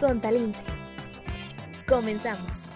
[0.00, 0.62] con Talince.
[1.88, 2.70] Comenzamos.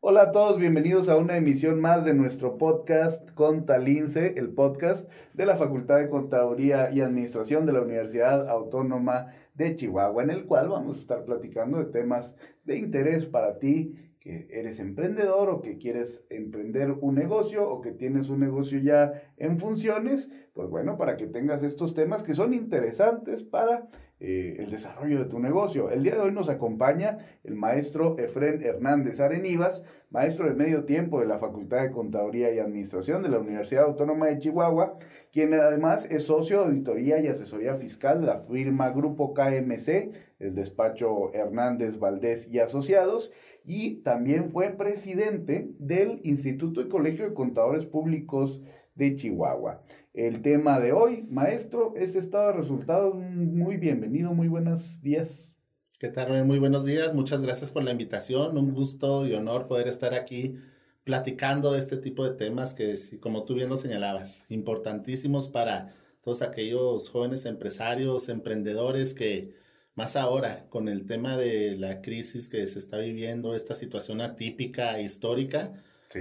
[0.00, 5.46] Hola a todos, bienvenidos a una emisión más de nuestro podcast Contalince, el podcast de
[5.46, 10.70] la Facultad de Contaduría y Administración de la Universidad Autónoma de Chihuahua, en el cual
[10.70, 15.78] vamos a estar platicando de temas de interés para ti que eres emprendedor o que
[15.78, 21.16] quieres emprender un negocio o que tienes un negocio ya en funciones, pues bueno, para
[21.16, 23.88] que tengas estos temas que son interesantes para
[24.20, 25.90] eh, el desarrollo de tu negocio.
[25.90, 31.20] El día de hoy nos acompaña el maestro Efren Hernández Arenivas, maestro de medio tiempo
[31.20, 34.98] de la Facultad de Contaduría y Administración de la Universidad Autónoma de Chihuahua,
[35.30, 40.10] quien además es socio de auditoría y asesoría fiscal de la firma Grupo KMC,
[40.40, 43.32] el despacho Hernández Valdés y Asociados,
[43.64, 48.62] y también fue presidente del Instituto y Colegio de Contadores Públicos
[48.96, 49.82] de Chihuahua.
[50.18, 53.14] El tema de hoy, maestro, es estado de resultados.
[53.14, 55.54] Muy bienvenido, muy buenos días.
[56.00, 56.44] ¿Qué tal?
[56.44, 58.58] Muy buenos días, muchas gracias por la invitación.
[58.58, 60.56] Un gusto y honor poder estar aquí
[61.04, 67.10] platicando este tipo de temas que, como tú bien lo señalabas, importantísimos para todos aquellos
[67.10, 69.54] jóvenes empresarios, emprendedores que
[69.94, 75.00] más ahora con el tema de la crisis que se está viviendo, esta situación atípica,
[75.00, 75.74] histórica,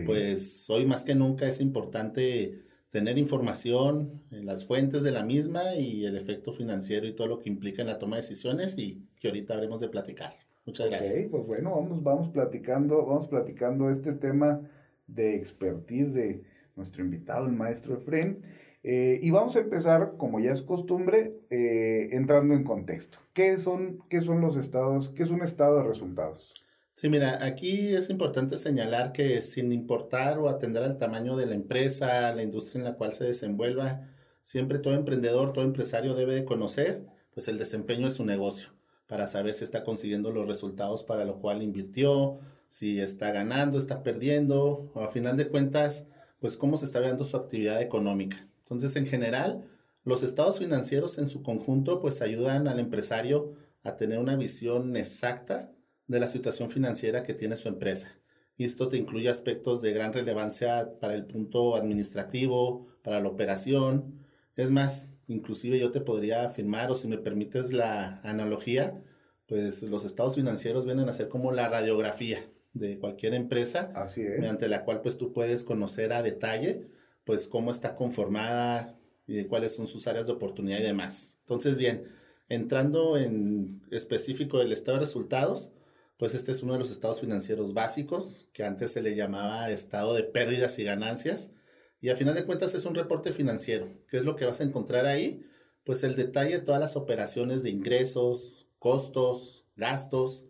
[0.05, 5.75] pues hoy más que nunca es importante tener información, en las fuentes de la misma
[5.75, 9.05] y el efecto financiero y todo lo que implica en la toma de decisiones y
[9.19, 10.37] que ahorita habremos de platicar.
[10.65, 11.27] Muchas gracias.
[11.31, 14.61] pues bueno, vamos, vamos platicando, vamos platicando este tema
[15.07, 16.43] de expertise de
[16.75, 18.41] nuestro invitado, el maestro Efren.
[18.83, 23.17] Eh, y vamos a empezar, como ya es costumbre, eh, entrando en contexto.
[23.33, 25.09] ¿Qué son, ¿Qué son los estados?
[25.09, 26.53] ¿Qué es un estado de resultados?
[26.99, 31.53] Sí, mira, aquí es importante señalar que sin importar o atender al tamaño de la
[31.53, 34.09] empresa, la industria en la cual se desenvuelva,
[34.41, 38.69] siempre todo emprendedor, todo empresario debe de conocer pues el desempeño de su negocio
[39.05, 44.01] para saber si está consiguiendo los resultados para lo cual invirtió, si está ganando, está
[44.01, 46.07] perdiendo, o a final de cuentas,
[46.39, 48.47] pues cómo se está viendo su actividad económica.
[48.63, 49.69] Entonces, en general,
[50.03, 53.53] los estados financieros en su conjunto pues ayudan al empresario
[53.83, 55.69] a tener una visión exacta
[56.07, 58.09] de la situación financiera que tiene su empresa.
[58.55, 64.25] Y esto te incluye aspectos de gran relevancia para el punto administrativo, para la operación.
[64.55, 69.03] Es más, inclusive yo te podría afirmar, o si me permites la analogía,
[69.47, 74.83] pues los estados financieros vienen a ser como la radiografía de cualquier empresa, mediante la
[74.83, 76.87] cual pues tú puedes conocer a detalle
[77.23, 78.97] pues cómo está conformada
[79.27, 81.37] y cuáles son sus áreas de oportunidad y demás.
[81.41, 82.05] Entonces, bien,
[82.47, 85.71] entrando en específico del estado de resultados,
[86.17, 90.15] pues este es uno de los estados financieros básicos, que antes se le llamaba estado
[90.15, 91.51] de pérdidas y ganancias.
[91.99, 93.89] Y a final de cuentas es un reporte financiero.
[94.09, 95.45] ¿Qué es lo que vas a encontrar ahí?
[95.83, 100.45] Pues el detalle de todas las operaciones de ingresos, costos, gastos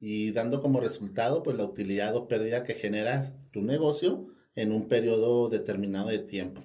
[0.00, 4.88] y dando como resultado pues la utilidad o pérdida que genera tu negocio en un
[4.88, 6.64] periodo determinado de tiempo.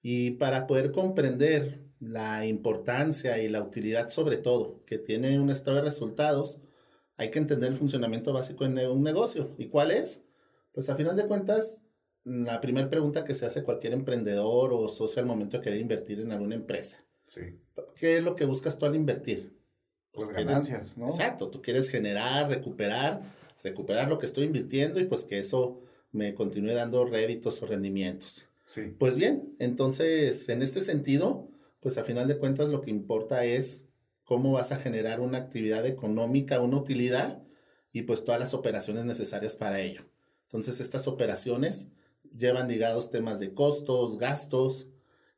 [0.00, 5.78] Y para poder comprender la importancia y la utilidad sobre todo que tiene un estado
[5.78, 6.60] de resultados,
[7.16, 9.54] hay que entender el funcionamiento básico en un negocio.
[9.58, 10.24] ¿Y cuál es?
[10.72, 11.82] Pues a final de cuentas,
[12.24, 16.20] la primera pregunta que se hace cualquier emprendedor o socio al momento de querer invertir
[16.20, 17.02] en alguna empresa.
[17.28, 17.58] Sí.
[17.98, 19.56] ¿Qué es lo que buscas tú al invertir?
[20.12, 21.08] Pues, pues ganancias, ¿no?
[21.08, 23.22] Exacto, tú quieres generar, recuperar,
[23.62, 25.82] recuperar lo que estoy invirtiendo y pues que eso
[26.12, 28.46] me continúe dando réditos o rendimientos.
[28.68, 28.94] Sí.
[28.98, 31.48] Pues bien, entonces en este sentido,
[31.80, 33.84] pues a final de cuentas lo que importa es
[34.26, 37.42] cómo vas a generar una actividad económica, una utilidad
[37.92, 40.02] y pues todas las operaciones necesarias para ello.
[40.42, 41.88] Entonces estas operaciones
[42.36, 44.88] llevan ligados temas de costos, gastos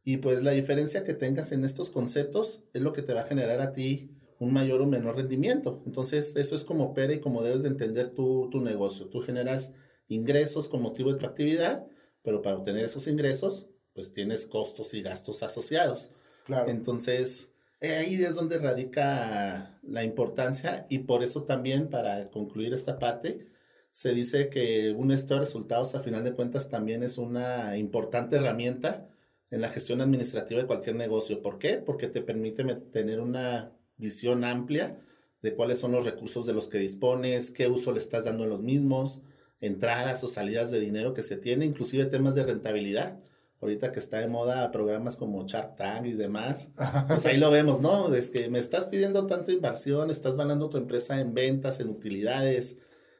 [0.03, 3.26] y pues la diferencia que tengas en estos conceptos es lo que te va a
[3.26, 4.10] generar a ti
[4.41, 5.82] un mayor o menor rendimiento.
[5.84, 9.06] Entonces eso es como opera y como debes de entender tu, tu negocio.
[9.09, 9.72] Tú generas
[10.09, 11.87] ingresos con motivo de tu actividad,
[12.22, 16.10] pero para obtener esos ingresos pues tienes costos y gastos asociados.
[16.47, 16.70] Claro.
[16.70, 17.47] Entonces,
[17.81, 23.47] ahí es donde radica la importancia y por eso también, para concluir esta parte,
[23.91, 28.37] se dice que un estado de resultados a final de cuentas también es una importante
[28.37, 29.08] herramienta
[29.50, 31.43] en la gestión administrativa de cualquier negocio.
[31.43, 31.79] ¿Por qué?
[31.79, 35.00] Porque te permite tener una visión amplia
[35.43, 38.49] de cuáles son los recursos de los que dispones, qué uso le estás dando a
[38.49, 39.20] los mismos,
[39.61, 43.20] entradas o salidas de dinero que se tiene, inclusive temas de rentabilidad
[43.60, 46.70] ahorita que está de moda programas como Shark Tank y demás,
[47.08, 48.14] pues ahí lo vemos, ¿no?
[48.14, 52.76] Es que me estás pidiendo tanta inversión, estás ganando tu empresa en ventas, en utilidades,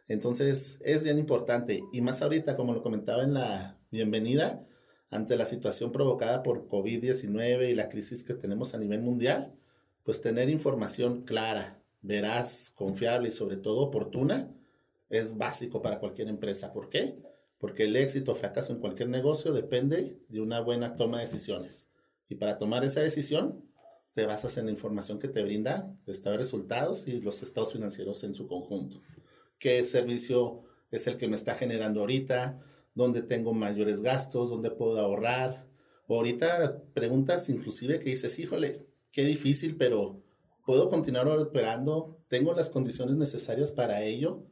[0.07, 1.83] entonces es bien importante.
[1.93, 4.65] Y más ahorita, como lo comentaba en la bienvenida,
[5.11, 9.55] ante la situación provocada por COVID-19 y la crisis que tenemos a nivel mundial,
[10.05, 14.55] pues tener información clara, veraz, confiable y sobre todo oportuna
[15.09, 16.73] es básico para cualquier empresa.
[16.73, 17.19] ¿Por qué?
[17.59, 21.89] Porque el éxito o fracaso en cualquier negocio depende de una buena toma de decisiones.
[22.29, 23.65] Y para tomar esa decisión,
[24.15, 27.73] te basas en la información que te brinda el estado de resultados y los estados
[27.73, 29.01] financieros en su conjunto.
[29.59, 32.61] ¿Qué servicio es el que me está generando ahorita?
[32.95, 34.51] ¿Dónde tengo mayores gastos?
[34.51, 35.69] ¿Dónde puedo ahorrar?
[36.09, 40.23] Ahorita preguntas inclusive que dices, híjole, qué difícil, pero
[40.65, 42.19] ¿puedo continuar operando?
[42.29, 44.45] ¿Tengo las condiciones necesarias para ello?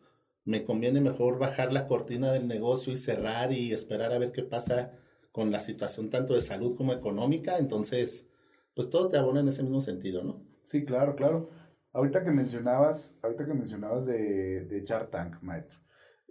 [0.46, 4.44] ¿Me conviene mejor bajar la cortina del negocio y cerrar y esperar a ver qué
[4.44, 4.92] pasa
[5.32, 7.58] con la situación tanto de salud como económica?
[7.58, 8.28] Entonces,
[8.72, 10.40] pues todo te abona en ese mismo sentido, ¿no?
[10.62, 11.50] Sí, claro, claro.
[11.92, 15.80] Ahorita que mencionabas, ahorita que mencionabas de, de Shark Tank, maestro,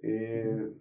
[0.02, 0.72] eh,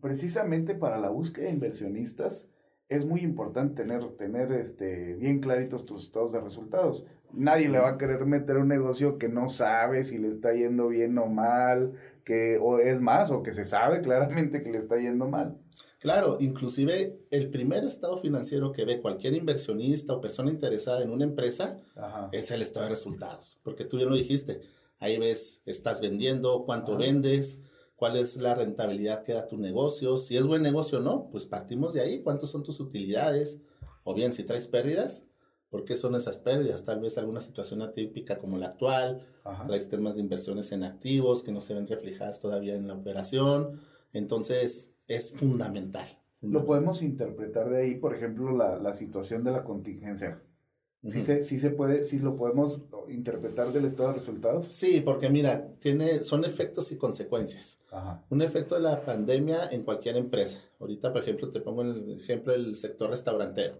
[0.00, 2.48] precisamente para la búsqueda de inversionistas
[2.88, 7.06] es muy importante tener, tener este, bien claritos tus estados de resultados.
[7.32, 10.88] Nadie le va a querer meter un negocio que no sabe si le está yendo
[10.88, 11.92] bien o mal,
[12.28, 15.56] que o es más, o que se sabe claramente que le está yendo mal.
[15.98, 21.24] Claro, inclusive el primer estado financiero que ve cualquier inversionista o persona interesada en una
[21.24, 21.78] empresa
[22.30, 24.60] es el estado de resultados, porque tú bien lo dijiste,
[24.98, 27.60] ahí ves, estás vendiendo, cuánto vendes,
[27.96, 31.46] cuál es la rentabilidad que da tu negocio, si es buen negocio o no, pues
[31.46, 33.60] partimos de ahí, cuántas son tus utilidades,
[34.04, 35.24] o bien si traes pérdidas,
[35.70, 36.84] ¿por qué son esas pérdidas?
[36.84, 39.26] Tal vez alguna situación atípica como la actual,
[39.66, 43.80] traes temas de inversiones en activos que no se ven reflejadas todavía en la operación,
[44.12, 46.06] entonces es fundamental.
[46.40, 50.40] Lo podemos interpretar de ahí, por ejemplo, la, la situación de la contingencia.
[51.06, 54.66] ¿Sí, se, ¿Sí, se, puede, sí lo podemos interpretar del estado de resultados?
[54.70, 57.78] Sí, porque mira, tiene, son efectos y consecuencias.
[57.92, 58.24] Ajá.
[58.30, 60.60] Un efecto de la pandemia en cualquier empresa.
[60.80, 63.76] Ahorita, por ejemplo, te pongo el ejemplo del sector restaurantero.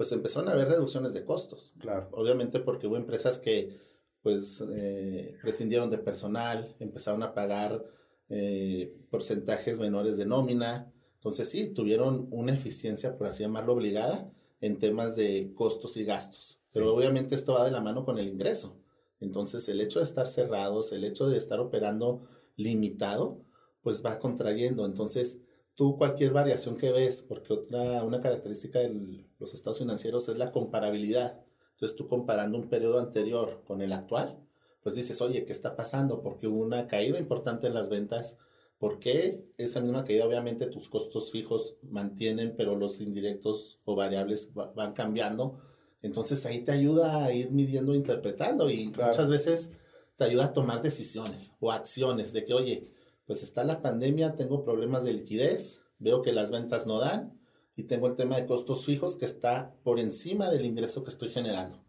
[0.00, 1.74] Pues empezaron a haber reducciones de costos.
[1.78, 2.08] Claro.
[2.12, 3.78] Obviamente porque hubo empresas que
[4.22, 7.84] pues eh, prescindieron de personal, empezaron a pagar
[8.30, 10.90] eh, porcentajes menores de nómina.
[11.16, 14.32] Entonces sí, tuvieron una eficiencia, por así llamarlo, obligada
[14.62, 16.58] en temas de costos y gastos.
[16.72, 18.80] Pero obviamente esto va de la mano con el ingreso.
[19.20, 22.26] Entonces el hecho de estar cerrados, el hecho de estar operando
[22.56, 23.44] limitado,
[23.82, 24.86] pues va contrayendo.
[24.86, 25.40] Entonces
[25.74, 30.52] tú cualquier variación que ves, porque otra, una característica de los estados financieros es la
[30.52, 31.40] comparabilidad.
[31.72, 34.38] Entonces tú comparando un periodo anterior con el actual,
[34.82, 36.22] pues dices, oye, ¿qué está pasando?
[36.22, 38.38] Porque hubo una caída importante en las ventas.
[38.78, 40.26] ¿Por qué esa misma caída?
[40.26, 45.60] Obviamente tus costos fijos mantienen, pero los indirectos o variables van cambiando.
[46.02, 49.70] Entonces ahí te ayuda a ir midiendo, interpretando y muchas veces
[50.16, 52.90] te ayuda a tomar decisiones o acciones de que, oye,
[53.30, 57.38] pues está la pandemia, tengo problemas de liquidez, veo que las ventas no dan
[57.76, 61.28] y tengo el tema de costos fijos que está por encima del ingreso que estoy
[61.28, 61.80] generando.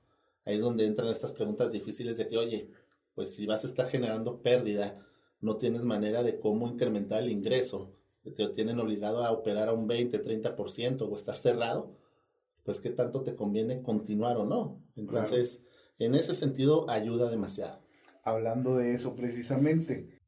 [0.46, 2.70] Ahí es donde entran estas preguntas difíciles de que, oye,
[3.16, 5.04] pues si vas a estar generando pérdida,
[5.40, 7.92] no tienes manera de cómo incrementar el ingreso,
[8.22, 11.98] te tienen obligado a operar a un 20, 30% o estar cerrado,
[12.62, 14.80] pues qué tanto te conviene continuar o no.
[14.96, 15.64] Entonces,
[15.98, 17.82] en ese sentido, ayuda demasiado.
[18.24, 20.21] Hablando de eso precisamente,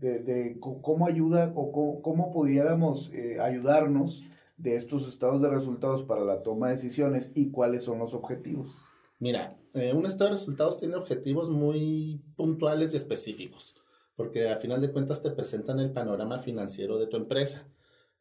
[0.00, 4.24] de, cómo ayuda o cómo, pudiéramos eh, ayudarnos
[4.56, 8.78] de estos estados de resultados para la toma de decisiones y cuáles son los objetivos.
[9.18, 13.74] Mira, eh, un estado de resultados tiene objetivos muy puntuales y específicos,
[14.16, 17.66] porque a final de cuentas te presentan el panorama financiero de tu empresa.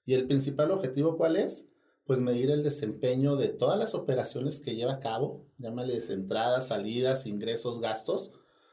[0.05, 1.69] ¿Y el principal objetivo cuál es?
[2.03, 7.25] Pues medir el desempeño de todas las operaciones que lleva a cabo, llámales entradas, salidas,
[7.25, 8.31] ingresos, gastos,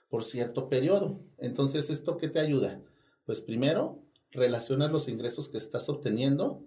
[0.08, 1.20] por cierto periodo.
[1.38, 2.80] Entonces, ¿esto qué te ayuda?
[3.25, 6.62] Pues primero, relacionas los ingresos que estás obteniendo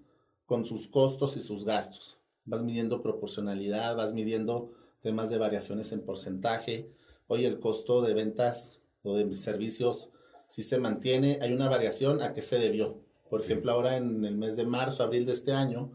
[0.45, 2.19] con sus costos y sus gastos.
[2.45, 6.91] Vas midiendo proporcionalidad, vas midiendo temas de variaciones en porcentaje.
[7.27, 10.09] Oye, el costo de ventas o de servicios
[10.49, 13.03] si se mantiene, hay una variación a qué se debió.
[13.29, 15.91] Por ejemplo, ahora en el mes de marzo, abril de este año,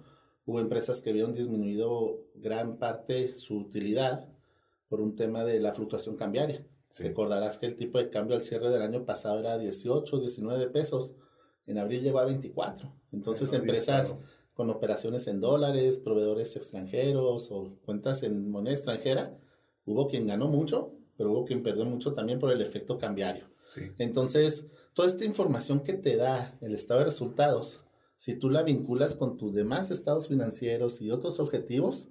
[0.46, 4.28] hubo empresas que vieron disminuido gran parte su utilidad
[4.88, 6.64] por un tema de la fluctuación cambiaria.
[6.98, 11.14] Recordarás que el tipo de cambio al cierre del año pasado era 18, 19 pesos.
[11.66, 12.92] En abril llegó a 24.
[13.12, 14.16] Entonces, empresas
[14.54, 19.36] con operaciones en dólares, proveedores extranjeros o cuentas en moneda extranjera,
[19.84, 23.46] hubo quien ganó mucho, pero hubo quien perdió mucho también por el efecto cambiario.
[23.98, 27.86] Entonces, toda esta información que te da el estado de resultados,
[28.16, 32.08] si tú la vinculas con tus demás estados financieros y otros objetivos,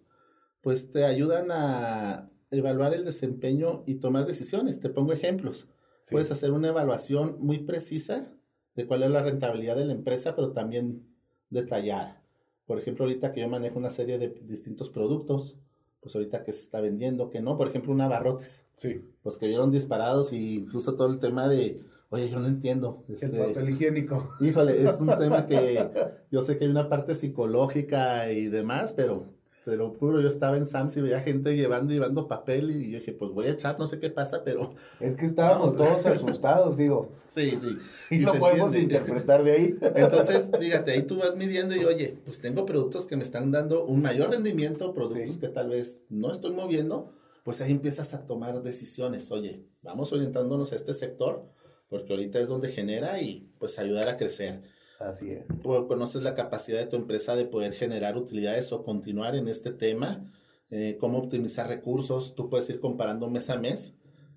[0.61, 4.79] pues te ayudan a evaluar el desempeño y tomar decisiones.
[4.79, 5.67] Te pongo ejemplos.
[6.09, 8.27] Puedes hacer una evaluación muy precisa
[8.75, 11.03] de cuál es la rentabilidad de la empresa, pero también
[11.49, 12.21] detallada.
[12.65, 15.55] Por ejemplo, ahorita que yo manejo una serie de distintos productos,
[16.01, 18.63] pues ahorita que se está vendiendo, que no, por ejemplo, un abarrotes.
[18.77, 19.01] Sí.
[19.21, 23.03] Pues que vieron disparados y incluso todo el tema de, oye, yo no entiendo.
[23.07, 24.33] el este, papel higiénico.
[24.41, 25.89] Híjole, es un tema que
[26.31, 29.25] yo sé que hay una parte psicológica y demás, pero
[29.65, 32.91] te lo juro, yo estaba en Sams y veía gente llevando y llevando papel y
[32.91, 36.05] yo dije, pues voy a echar, no sé qué pasa, pero Es que estábamos todos
[36.05, 37.09] asustados, digo.
[37.29, 37.77] sí, sí.
[38.09, 38.95] Y, lo se podemos entiende.
[38.97, 39.75] interpretar de ahí.
[39.95, 43.85] Entonces, fíjate, ahí tú vas midiendo y oye, pues tengo productos que me están dando
[43.85, 45.39] un mayor rendimiento, productos Sí.
[45.39, 47.11] que tal vez no estoy moviendo,
[47.43, 49.31] pues ahí empiezas a tomar decisiones.
[49.31, 51.45] Oye, vamos orientándonos a este sector,
[51.89, 54.61] porque ahorita es donde genera y pues ayudar a crecer.
[55.03, 55.45] Así es.
[55.61, 59.71] Tú conoces la capacidad de tu empresa de poder generar utilidades o continuar en este
[59.71, 60.31] tema,
[60.69, 62.35] eh, cómo optimizar recursos.
[62.35, 63.93] Tú puedes ir comparando mes a mes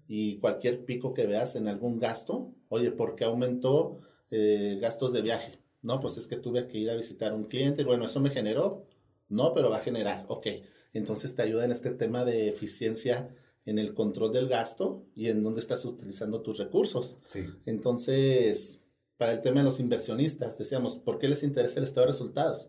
[0.08, 5.23] y cualquier pico que veas en algún gasto, oye, ¿por qué aumentó eh, gastos de
[5.23, 5.61] viaje?
[5.82, 7.85] No, pues es que tuve que ir a visitar a un cliente.
[7.85, 8.87] Bueno, eso me generó.
[9.28, 10.25] No, pero va a generar.
[10.28, 10.49] Ok.
[10.92, 13.35] Entonces te ayuda en este tema de eficiencia
[13.66, 17.18] en el control del gasto y en dónde estás utilizando tus recursos.
[17.26, 17.44] Sí.
[17.66, 18.80] Entonces,
[19.16, 22.68] para el tema de los inversionistas, decíamos, ¿por qué les interesa el estado de resultados?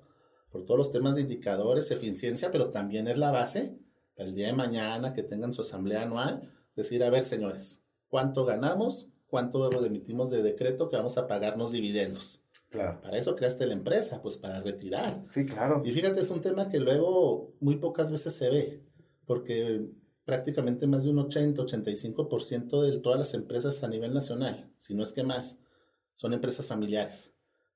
[0.49, 3.77] Por todos los temas de indicadores, eficiencia, pero también es la base
[4.15, 8.45] para el día de mañana que tengan su asamblea anual, decir, a ver, señores, ¿cuánto
[8.45, 9.09] ganamos?
[9.27, 12.41] ¿Cuánto emitimos de decreto que vamos a pagarnos dividendos?
[12.69, 13.01] Claro.
[13.01, 15.23] Para eso creaste la empresa, pues para retirar.
[15.31, 15.81] Sí, claro.
[15.85, 18.83] Y fíjate, es un tema que luego muy pocas veces se ve,
[19.25, 19.85] porque
[20.25, 25.13] prácticamente más de un 80-85% de todas las empresas a nivel nacional, si no es
[25.13, 25.57] que más,
[26.17, 27.31] son empresas familiares.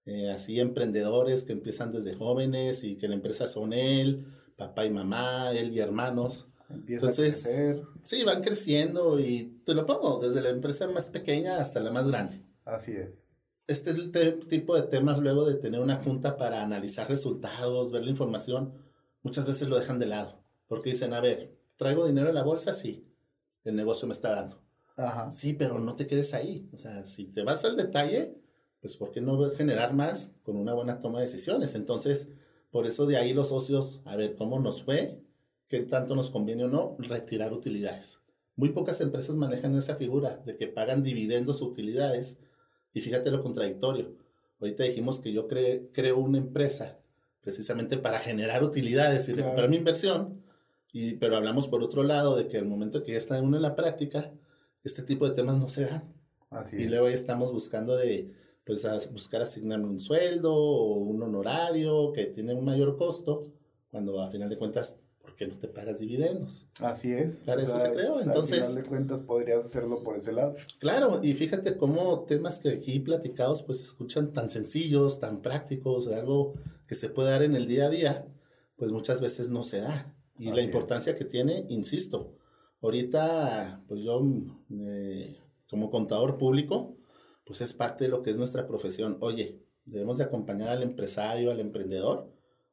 [0.05, 4.25] Eh, así emprendedores que empiezan desde jóvenes y que la empresa son él,
[4.57, 6.47] papá y mamá, él y hermanos.
[6.69, 7.81] Empieza Entonces- a crecer.
[8.03, 12.07] Sí, van creciendo y te lo pongo, desde la empresa más pequeña hasta la más
[12.07, 13.23] grande Así es.
[13.67, 18.09] este te- tipo de temas luego de tener una junta para analizar resultados, ver la
[18.09, 18.73] información,
[19.21, 22.73] muchas veces lo dejan de lado, porque dicen, a ver, traigo dinero en la bolsa,
[22.73, 23.05] sí,
[23.65, 24.59] el negocio me está dando.
[24.97, 25.31] Ajá.
[25.31, 26.67] Sí, pero no te quedes ahí.
[26.73, 28.35] O sea, si te vas al detalle,
[28.81, 31.75] pues ¿por qué no generar más con una buena toma de decisiones?
[31.75, 32.29] Entonces,
[32.71, 35.19] por eso de ahí los socios, a ver cómo nos fue,
[35.67, 38.19] qué tanto nos conviene o no, retirar utilidades.
[38.55, 42.37] Muy pocas empresas manejan esa figura de que pagan dividendos o utilidades.
[42.93, 44.15] Y fíjate lo contradictorio.
[44.59, 46.99] Ahorita dijimos que yo cre- creo una empresa
[47.41, 49.47] precisamente para generar utilidades y Claro.
[49.47, 50.43] recuperar mi inversión.
[50.93, 53.63] Y, pero hablamos por otro lado de que al momento que ya está uno en
[53.63, 54.31] la práctica,
[54.83, 56.13] este tipo de temas no se dan.
[56.49, 56.89] Así Y es.
[56.89, 58.31] luego ahí estamos buscando de,
[58.65, 63.43] pues, a buscar asignarme un sueldo o un honorario que tiene un mayor costo,
[63.89, 66.67] cuando a final de cuentas, ¿por qué no te pagas dividendos?
[66.79, 67.37] Así es.
[67.45, 70.55] Para eso se creó, entonces- Al final de cuentas podrías hacerlo por ese lado.
[70.79, 76.07] Claro, y fíjate cómo temas que aquí platicados pues se escuchan tan sencillos, tan prácticos,
[76.07, 76.53] algo
[76.87, 78.27] que se puede dar en el día a día,
[78.75, 80.13] pues muchas veces no se da.
[80.39, 80.65] Y Así la es.
[80.65, 82.33] importancia que tiene, insisto,
[82.81, 84.21] ahorita pues yo
[84.71, 85.37] eh,
[85.69, 86.97] como contador público,
[87.45, 89.17] pues es parte de lo que es nuestra profesión.
[89.21, 92.31] Oye, debemos de acompañar al empresario, al emprendedor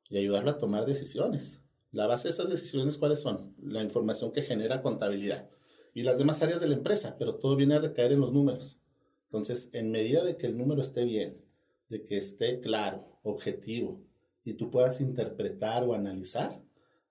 [0.09, 1.61] y ayudarlo a tomar decisiones.
[1.91, 3.55] La base de esas decisiones, ¿cuáles son?
[3.63, 5.49] La información que genera contabilidad
[5.95, 8.79] y las demás áreas de la empresa, pero todo viene a recaer en los números.
[9.25, 11.43] Entonces, en medida de que el número esté bien,
[11.89, 14.03] de que esté claro, objetivo,
[14.45, 16.63] y tú puedas interpretar o analizar,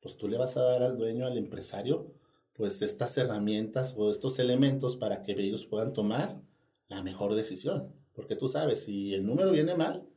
[0.01, 2.13] pues tú le vas a dar al dueño, al empresario,
[2.57, 6.41] pues estas herramientas o estos elementos para que ellos puedan tomar
[6.89, 7.93] la mejor decisión.
[8.13, 10.07] Porque tú sabes, si el número viene mal,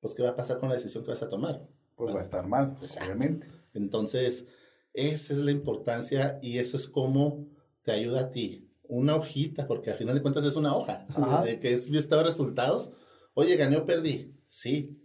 [0.00, 1.66] pues ¿qué va a pasar con la decisión que vas a tomar?
[1.96, 3.06] Pues va a estar mal, Exacto.
[3.06, 3.48] obviamente.
[3.72, 4.46] Entonces,
[4.92, 7.46] esa es la importancia y eso es como
[7.82, 8.68] te ayuda a ti.
[8.88, 11.42] Una hojita, porque al final de cuentas es una hoja, Ajá.
[11.44, 12.92] de que es mi estado de resultados.
[13.34, 14.34] Oye, gané o perdí.
[14.46, 15.00] Sí,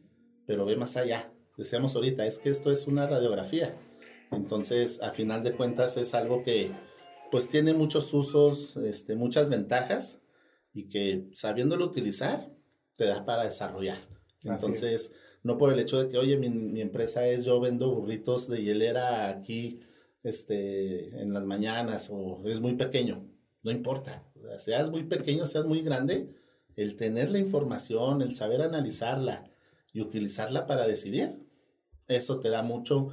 [0.46, 1.32] pero ve más allá.
[1.58, 3.78] Decíamos ahorita, es que esto es una radiografía.
[4.32, 6.72] Entonces, a final de cuentas es algo que
[7.32, 10.20] pues tiene muchos usos, este, muchas ventajas
[10.74, 12.52] y que sabiéndolo utilizar
[12.96, 13.98] te da para desarrollar.
[13.98, 14.52] es.
[14.52, 18.48] Entonces, no por el hecho de que, oye, mi, mi empresa es yo vendo burritos
[18.48, 19.80] de hielera aquí
[20.24, 23.26] este, en las mañanas o es muy pequeño,
[23.64, 24.24] no importa.
[24.36, 26.30] O sea, seas muy pequeño, seas muy grande,
[26.76, 29.50] el tener la información, el saber analizarla
[29.94, 31.40] y utilizarla para decidir,
[32.08, 33.10] eso te da mucho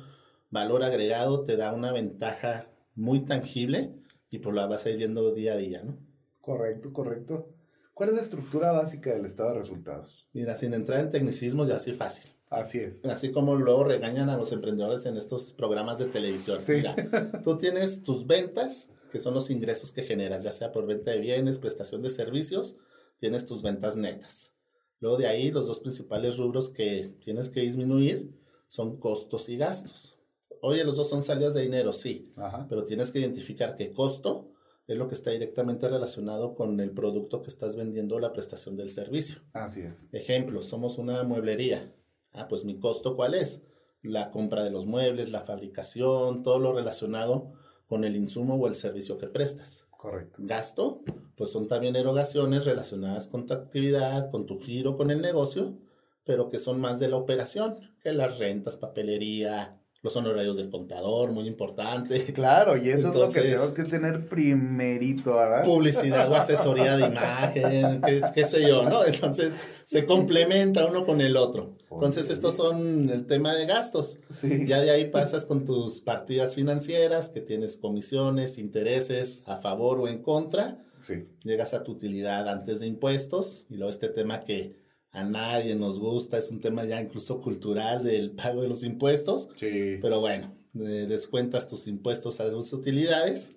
[0.51, 3.95] valor agregado, te da una ventaja muy tangible
[4.31, 5.99] y pues la vas a ir viendo día a día, ¿no?
[6.41, 7.55] Correcto, correcto.
[7.95, 10.29] ¿Cuál es la estructura básica del estado de resultados?
[10.33, 12.33] Mira, sin entrar en tecnicismos, ya así fácil.
[12.51, 13.05] Así es.
[13.05, 16.61] Así como luego regañan a los emprendedores en estos programas de televisión.
[16.61, 16.75] Sí.
[16.75, 16.95] Mira,
[17.43, 21.19] tú tienes tus ventas, que son los ingresos que generas, ya sea por venta de
[21.19, 22.77] bienes, prestación de servicios,
[23.19, 24.53] tienes tus ventas netas.
[25.01, 28.33] Luego de ahí, los dos principales rubros que tienes que disminuir
[28.69, 30.18] son costos y gastos.
[30.63, 32.33] Oye, los dos son salidas de dinero, sí,
[32.69, 34.51] pero tienes que identificar qué costo
[34.89, 38.75] es lo que está directamente relacionado con el producto que estás vendiendo o la prestación
[38.77, 39.41] del servicio.
[39.53, 40.09] Así es.
[40.13, 41.95] Ejemplo, somos una mueblería.
[42.33, 43.63] Ah, pues mi costo, ¿cuál es?
[44.01, 47.53] La compra de los muebles, la fabricación, todo lo relacionado
[47.87, 49.85] con el insumo o el servicio que prestas.
[49.91, 50.39] Correcto.
[50.41, 51.03] Gasto,
[51.37, 55.77] pues son también erogaciones relacionadas con tu actividad, con tu giro, con el negocio,
[56.25, 61.33] pero que son más de la operación, que las rentas, papelería, los honorarios del contador,
[61.33, 62.25] muy importante.
[62.39, 65.65] Claro, y eso es lo que tengo que tener primerito, ¿verdad?
[65.65, 68.01] Publicidad o asesoría de imagen,
[68.33, 69.05] qué, sé yo, ¿no?
[69.05, 71.77] Entonces, se complementa uno con el otro.
[71.91, 74.19] Entonces, estos son el tema de gastos.
[74.31, 74.67] Sí.
[74.67, 80.07] Ya de ahí pasas con tus partidas financieras, que tienes comisiones, intereses a favor o
[80.07, 80.79] en contra.
[81.01, 81.27] Sí.
[81.43, 84.77] Llegas a tu utilidad antes de impuestos, y luego este tema que
[85.11, 89.49] a nadie nos gusta, es un tema ya incluso cultural del pago de los impuestos.
[89.57, 89.99] Sí.
[90.01, 93.51] Pero bueno, descuentas tus impuestos a tus utilidades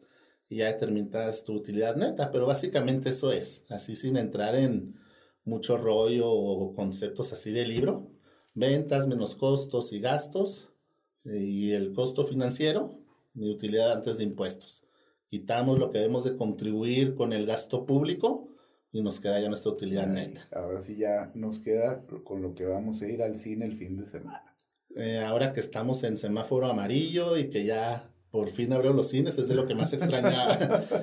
[0.49, 4.95] y ya determinas tu utilidad neta, pero básicamente eso es, así sin entrar en
[5.45, 8.11] mucho rollo o conceptos así de libro,
[8.53, 10.69] ventas menos costos y gastos
[11.23, 12.99] y el costo financiero,
[13.33, 14.83] mi utilidad antes de impuestos.
[15.27, 18.49] Quitamos lo que debemos de contribuir con el gasto público
[18.91, 20.47] y nos queda ya nuestra utilidad neta.
[20.51, 23.97] Ahora sí ya nos queda con lo que vamos a ir al cine el fin
[23.97, 24.55] de semana.
[24.95, 29.37] Eh, ahora que estamos en semáforo amarillo y que ya por fin abrieron los cines,
[29.37, 30.57] es de lo que más extrañaba.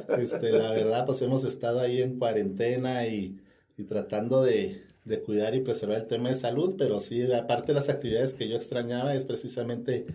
[0.18, 3.38] este, la verdad, pues hemos estado ahí en cuarentena y,
[3.76, 7.75] y tratando de, de, cuidar y preservar el tema de salud, pero sí, aparte de
[7.75, 10.07] las actividades que yo extrañaba es precisamente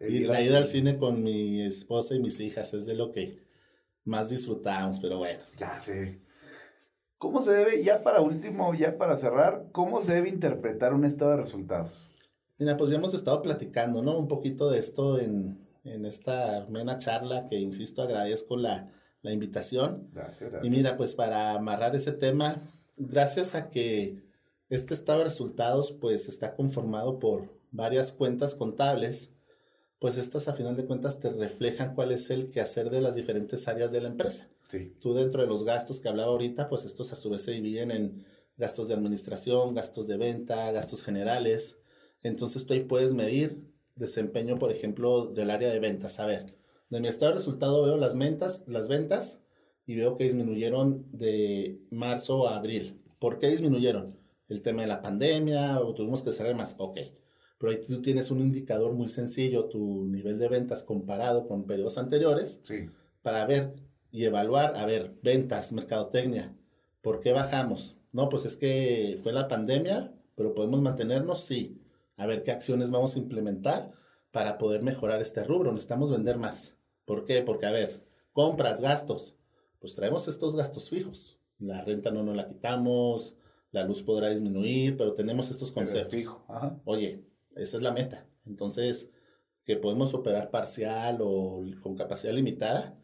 [0.00, 3.38] ir, la ida al cine con mi esposa y mis hijas, es de lo que
[4.04, 5.40] más disfrutamos, pero bueno.
[5.58, 6.20] Ya sé.
[7.22, 11.30] ¿Cómo se debe, ya para último, ya para cerrar, cómo se debe interpretar un estado
[11.30, 12.10] de resultados?
[12.58, 14.18] Mira, pues ya hemos estado platicando, ¿no?
[14.18, 18.90] Un poquito de esto en, en esta amena charla que, insisto, agradezco la,
[19.22, 20.08] la invitación.
[20.12, 20.64] Gracias, gracias.
[20.64, 22.60] Y mira, pues para amarrar ese tema,
[22.96, 24.24] gracias a que
[24.68, 29.30] este estado de resultados, pues está conformado por varias cuentas contables,
[30.00, 33.68] pues estas a final de cuentas te reflejan cuál es el quehacer de las diferentes
[33.68, 34.48] áreas de la empresa.
[35.00, 37.90] Tú dentro de los gastos que hablaba ahorita, pues estos a su vez se dividen
[37.90, 38.24] en
[38.56, 41.78] gastos de administración, gastos de venta, gastos generales.
[42.22, 43.64] Entonces tú ahí puedes medir
[43.96, 46.20] desempeño, por ejemplo, del área de ventas.
[46.20, 46.54] A ver,
[46.90, 49.40] de mi estado de resultado veo las ventas, las ventas
[49.86, 53.00] y veo que disminuyeron de marzo a abril.
[53.18, 54.18] ¿Por qué disminuyeron?
[54.48, 56.74] El tema de la pandemia o tuvimos que cerrar más.
[56.78, 56.98] Ok.
[57.58, 61.96] Pero ahí tú tienes un indicador muy sencillo, tu nivel de ventas comparado con periodos
[61.96, 62.86] anteriores, sí.
[63.22, 63.72] para ver
[64.12, 66.54] y evaluar, a ver, ventas, mercadotecnia,
[67.00, 67.96] ¿por qué bajamos?
[68.12, 71.80] No, pues es que fue la pandemia, pero podemos mantenernos, sí.
[72.18, 73.90] A ver qué acciones vamos a implementar
[74.30, 75.72] para poder mejorar este rubro.
[75.72, 76.76] Necesitamos vender más.
[77.06, 77.42] ¿Por qué?
[77.42, 79.34] Porque, a ver, compras, gastos.
[79.80, 81.38] Pues traemos estos gastos fijos.
[81.58, 83.34] La renta no nos la quitamos,
[83.70, 86.36] la luz podrá disminuir, pero tenemos estos conceptos.
[86.84, 87.24] Oye,
[87.56, 88.26] esa es la meta.
[88.44, 89.10] Entonces,
[89.64, 92.98] que podemos operar parcial o con capacidad limitada,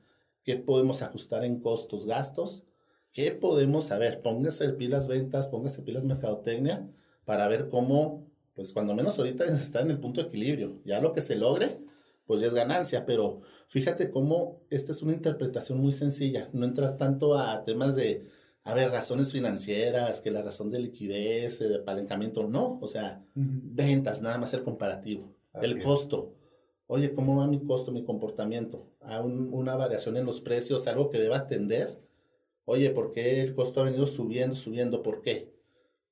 [0.48, 2.64] qué podemos ajustar en costos, gastos,
[3.12, 6.88] qué podemos saber, póngase pilas ventas, póngase pilas mercadotecnia,
[7.26, 11.12] para ver cómo, pues cuando menos ahorita está en el punto de equilibrio, ya lo
[11.12, 11.80] que se logre,
[12.24, 16.96] pues ya es ganancia, pero fíjate cómo esta es una interpretación muy sencilla, no entrar
[16.96, 18.26] tanto a temas de,
[18.64, 24.22] a ver, razones financieras, que la razón de liquidez, de apalancamiento, no, o sea, ventas,
[24.22, 25.30] nada más el comparativo,
[25.60, 26.37] el costo,
[26.88, 28.88] oye, ¿cómo va mi costo, mi comportamiento?
[29.02, 31.96] ¿A una variación en los precios, algo que deba atender?
[32.64, 35.02] Oye, ¿por qué el costo ha venido subiendo, subiendo?
[35.02, 35.54] ¿Por qué?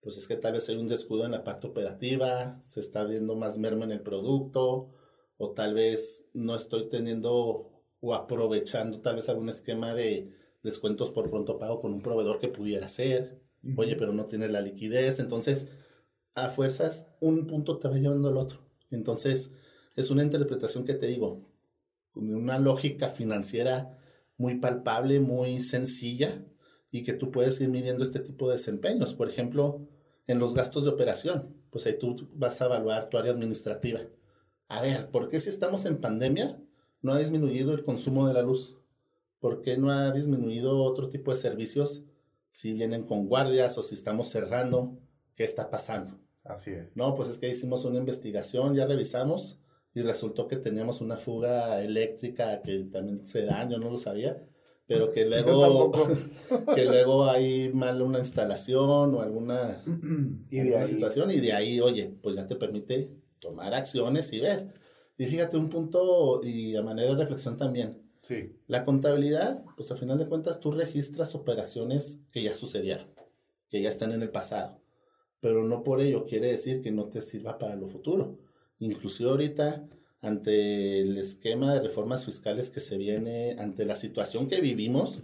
[0.00, 3.34] Pues es que tal vez hay un descuido en la parte operativa, se está viendo
[3.34, 4.90] más merma en el producto,
[5.38, 11.30] o tal vez no estoy teniendo o aprovechando tal vez algún esquema de descuentos por
[11.30, 13.40] pronto pago con un proveedor que pudiera ser.
[13.76, 15.18] Oye, pero no tienes la liquidez.
[15.18, 15.68] Entonces,
[16.34, 18.60] a fuerzas, un punto te va llevando al otro.
[18.90, 19.52] Entonces,
[19.96, 21.42] es una interpretación que te digo,
[22.12, 23.98] con una lógica financiera
[24.36, 26.44] muy palpable, muy sencilla
[26.90, 29.14] y que tú puedes ir midiendo este tipo de desempeños.
[29.14, 29.88] Por ejemplo,
[30.26, 34.00] en los gastos de operación, pues ahí tú vas a evaluar tu área administrativa.
[34.68, 36.60] A ver, ¿por qué si estamos en pandemia
[37.00, 38.76] no ha disminuido el consumo de la luz?
[39.40, 42.02] ¿Por qué no ha disminuido otro tipo de servicios
[42.50, 44.98] si vienen con guardias o si estamos cerrando?
[45.34, 46.18] ¿Qué está pasando?
[46.44, 46.94] Así es.
[46.94, 49.58] No, pues es que hicimos una investigación, ya revisamos
[49.96, 54.46] y resultó que teníamos una fuga eléctrica que también se da, yo no lo sabía,
[54.86, 55.90] pero que luego,
[56.74, 59.82] que luego hay mal una instalación o alguna,
[60.50, 64.74] y de situación y de ahí, oye, pues ya te permite tomar acciones y ver.
[65.16, 68.02] Y fíjate un punto y a manera de reflexión también.
[68.20, 68.54] Sí.
[68.66, 73.08] La contabilidad, pues a final de cuentas tú registras operaciones que ya sucedieron,
[73.70, 74.78] que ya están en el pasado,
[75.40, 78.45] pero no por ello quiere decir que no te sirva para lo futuro.
[78.78, 79.88] Inclusive ahorita,
[80.20, 85.22] ante el esquema de reformas fiscales que se viene, ante la situación que vivimos,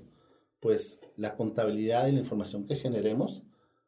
[0.60, 3.42] pues la contabilidad y la información que generemos,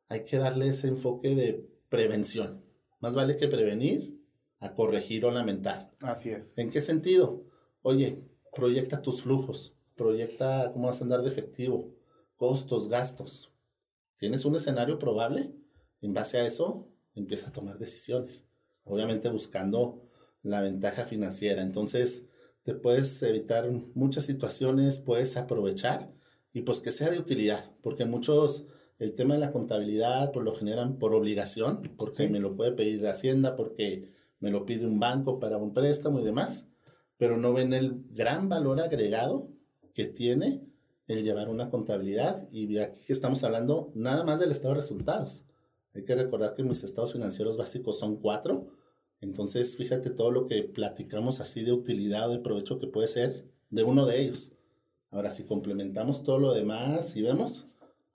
[0.09, 2.65] hay que darle ese enfoque de prevención.
[3.01, 4.21] Más vale que prevenir
[4.59, 5.93] a corregir o lamentar.
[6.01, 6.57] Así es.
[6.57, 7.45] ¿En qué sentido?
[7.83, 8.25] Oye,
[8.55, 11.95] proyecta tus flujos, proyecta cómo vas a andar de efectivo,
[12.37, 13.53] costos, gastos.
[14.17, 15.55] ¿Tienes un escenario probable?
[16.01, 18.47] En base a eso, empieza a tomar decisiones.
[18.85, 20.03] Obviamente buscando
[20.43, 21.63] la ventaja financiera.
[21.63, 22.25] Entonces,
[22.65, 26.13] te puedes evitar muchas situaciones, puedes aprovechar
[26.53, 28.67] y pues que sea de utilidad, porque muchos
[28.99, 33.03] el tema de la contabilidad pues lo generan por obligación, porque me lo puede pedir
[33.03, 36.67] la Hacienda, porque me lo pide un banco para un préstamo y demás,
[37.17, 39.49] pero no ven el gran valor agregado
[39.95, 40.63] que tiene
[41.07, 45.45] el llevar una contabilidad y aquí estamos hablando nada más del estado de resultados.
[45.95, 48.67] Hay que recordar que mis estados financieros básicos son cuatro,
[49.21, 53.49] entonces fíjate todo lo que platicamos así de utilidad o de provecho que puede ser
[53.71, 54.53] de uno de ellos.
[55.11, 57.67] Ahora, si complementamos todo lo demás y vemos,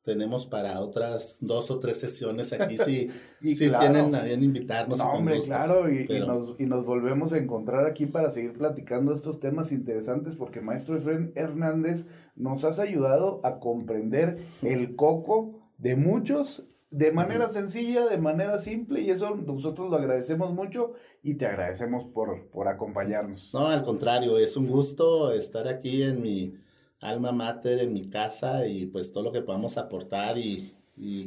[0.04, 3.10] tenemos para otras dos o tres sesiones aquí si,
[3.54, 4.98] si tienen a bien invitarnos.
[4.98, 9.40] No, hombre, claro, y, nos, y, nos, volvemos a encontrar aquí para seguir platicando estos
[9.40, 16.66] temas interesantes porque Maestro Efren Hernández nos has ayudado a comprender el coco de muchos
[16.92, 22.06] de manera sencilla, de manera simple, y eso nosotros lo agradecemos mucho y te agradecemos
[22.06, 23.54] por, por acompañarnos.
[23.54, 26.56] No, al contrario, es un gusto estar aquí en mi
[27.00, 30.76] alma mater en mi casa y pues todo lo que podamos aportar y,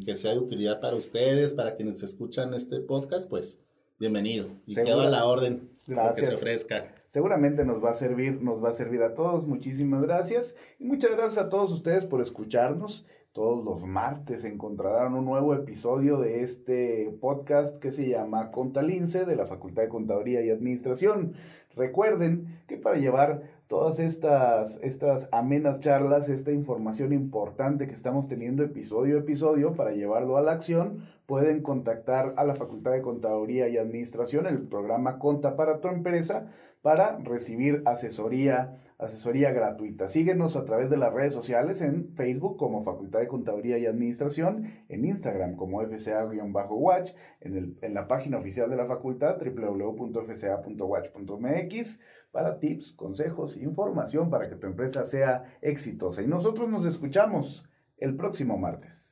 [0.05, 3.59] que sea de utilidad para ustedes, para quienes escuchan este podcast, pues
[3.99, 4.49] bienvenido.
[4.67, 6.95] Y quedo a la orden para que se ofrezca.
[7.11, 9.47] Seguramente nos va a servir, nos va a servir a todos.
[9.47, 10.57] Muchísimas gracias.
[10.79, 13.07] Y muchas gracias a todos ustedes por escucharnos.
[13.33, 19.37] Todos los martes encontrarán un nuevo episodio de este podcast que se llama Contalince de
[19.37, 21.33] la Facultad de Contaduría y Administración.
[21.75, 28.65] Recuerden que para llevar todas estas, estas amenas charlas, esta información importante que estamos teniendo
[28.65, 33.67] episodio a episodio para llevarlo a la acción, pueden contactar a la Facultad de Contaduría
[33.69, 40.09] y Administración, el programa Conta para tu empresa, para recibir asesoría, asesoría gratuita.
[40.09, 44.73] Síguenos a través de las redes sociales en Facebook como Facultad de Contaduría y Administración,
[44.89, 52.93] en Instagram como FCA-Watch, en, en la página oficial de la facultad www.fca.watch.mx para tips,
[52.93, 56.23] consejos información para que tu empresa sea exitosa.
[56.23, 59.12] Y nosotros nos escuchamos el próximo martes.